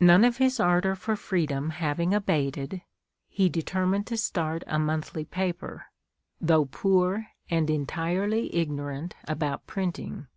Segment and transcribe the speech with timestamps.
[0.00, 2.80] None of his ardor for freedom having abated,
[3.28, 5.84] he determined to start a monthly paper,
[6.40, 10.28] though poor and entirely ignorant about printing.